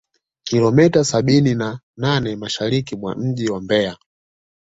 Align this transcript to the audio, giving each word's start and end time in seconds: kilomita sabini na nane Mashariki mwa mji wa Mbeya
kilomita 0.43 1.03
sabini 1.03 1.55
na 1.55 1.79
nane 1.97 2.35
Mashariki 2.35 2.95
mwa 2.95 3.15
mji 3.15 3.49
wa 3.49 3.61
Mbeya 3.61 3.97